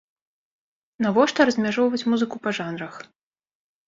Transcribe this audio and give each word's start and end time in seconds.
Навошта 1.05 1.45
размяжоўваць 1.49 2.01
музыку 2.13 2.35
па 2.47 2.55
жанрах. 2.59 2.97